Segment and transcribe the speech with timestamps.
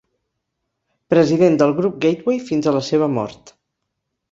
[1.15, 3.57] President del grup Gateway fins a la seva mort.